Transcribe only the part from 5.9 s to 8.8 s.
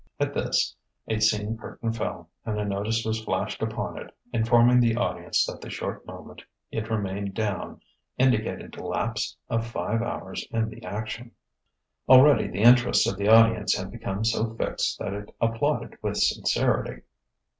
moment it remained down indicated